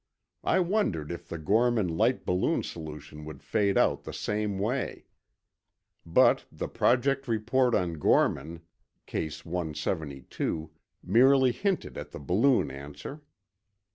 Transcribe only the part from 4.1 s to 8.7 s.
same way. But the Project report on Gorman